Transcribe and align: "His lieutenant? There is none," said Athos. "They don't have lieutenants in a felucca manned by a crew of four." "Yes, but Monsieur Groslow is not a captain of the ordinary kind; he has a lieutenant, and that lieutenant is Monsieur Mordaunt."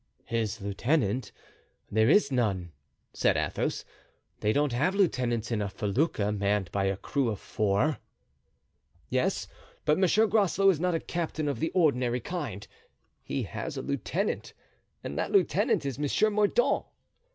"His 0.25 0.59
lieutenant? 0.59 1.31
There 1.91 2.09
is 2.09 2.31
none," 2.31 2.71
said 3.13 3.37
Athos. 3.37 3.85
"They 4.39 4.51
don't 4.51 4.73
have 4.73 4.95
lieutenants 4.95 5.51
in 5.51 5.61
a 5.61 5.69
felucca 5.69 6.31
manned 6.31 6.71
by 6.71 6.85
a 6.85 6.97
crew 6.97 7.29
of 7.29 7.39
four." 7.39 7.99
"Yes, 9.09 9.47
but 9.85 9.99
Monsieur 9.99 10.25
Groslow 10.25 10.71
is 10.71 10.79
not 10.79 10.95
a 10.95 10.99
captain 10.99 11.47
of 11.47 11.59
the 11.59 11.69
ordinary 11.75 12.19
kind; 12.19 12.67
he 13.21 13.43
has 13.43 13.77
a 13.77 13.83
lieutenant, 13.83 14.53
and 15.03 15.19
that 15.19 15.31
lieutenant 15.31 15.85
is 15.85 15.99
Monsieur 15.99 16.31
Mordaunt." 16.31 16.83